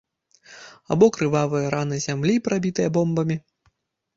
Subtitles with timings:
[0.95, 3.39] Або крывавыя раны зямлі, прабітыя бомбамі.